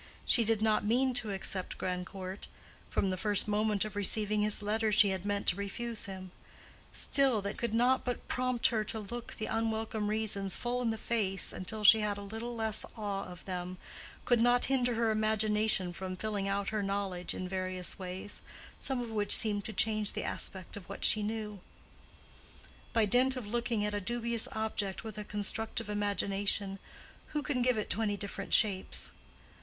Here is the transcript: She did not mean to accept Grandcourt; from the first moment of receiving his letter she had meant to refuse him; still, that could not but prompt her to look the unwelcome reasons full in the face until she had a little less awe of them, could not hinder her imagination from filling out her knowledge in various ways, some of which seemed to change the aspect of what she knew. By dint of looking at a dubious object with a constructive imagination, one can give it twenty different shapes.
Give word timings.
She 0.25 0.43
did 0.43 0.63
not 0.63 0.83
mean 0.83 1.13
to 1.13 1.29
accept 1.31 1.77
Grandcourt; 1.77 2.47
from 2.89 3.11
the 3.11 3.17
first 3.17 3.47
moment 3.47 3.85
of 3.85 3.95
receiving 3.95 4.41
his 4.41 4.63
letter 4.63 4.91
she 4.91 5.09
had 5.09 5.27
meant 5.27 5.45
to 5.45 5.55
refuse 5.55 6.05
him; 6.05 6.31
still, 6.91 7.39
that 7.43 7.55
could 7.55 7.75
not 7.75 8.03
but 8.03 8.27
prompt 8.27 8.69
her 8.69 8.83
to 8.85 8.99
look 8.99 9.35
the 9.35 9.45
unwelcome 9.45 10.07
reasons 10.07 10.55
full 10.55 10.81
in 10.81 10.89
the 10.89 10.97
face 10.97 11.53
until 11.53 11.83
she 11.83 11.99
had 11.99 12.17
a 12.17 12.23
little 12.23 12.55
less 12.55 12.83
awe 12.95 13.25
of 13.25 13.45
them, 13.45 13.77
could 14.25 14.41
not 14.41 14.65
hinder 14.73 14.95
her 14.95 15.11
imagination 15.11 15.93
from 15.93 16.15
filling 16.15 16.47
out 16.47 16.69
her 16.69 16.81
knowledge 16.81 17.35
in 17.35 17.47
various 17.47 17.99
ways, 17.99 18.41
some 18.79 19.01
of 19.01 19.11
which 19.11 19.35
seemed 19.37 19.63
to 19.65 19.71
change 19.71 20.13
the 20.13 20.23
aspect 20.23 20.75
of 20.75 20.89
what 20.89 21.05
she 21.05 21.21
knew. 21.21 21.59
By 22.91 23.05
dint 23.05 23.35
of 23.35 23.45
looking 23.45 23.85
at 23.85 23.93
a 23.93 24.01
dubious 24.01 24.47
object 24.53 25.03
with 25.03 25.19
a 25.19 25.23
constructive 25.23 25.91
imagination, 25.91 26.79
one 27.33 27.43
can 27.43 27.61
give 27.61 27.77
it 27.77 27.91
twenty 27.91 28.17
different 28.17 28.51
shapes. 28.51 29.11